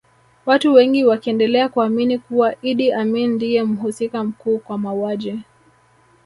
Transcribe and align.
Watu 0.45 0.73
wengi 0.73 1.05
wakiendelea 1.05 1.69
kuamini 1.69 2.19
kuwa 2.19 2.55
Idi 2.61 2.91
Amin 2.93 3.29
ndiye 3.31 3.63
mhusika 3.63 4.23
mkuu 4.23 4.57
kwa 4.59 4.77
mauaji 4.77 5.39